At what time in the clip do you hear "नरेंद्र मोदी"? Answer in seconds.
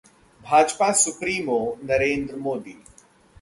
1.83-2.75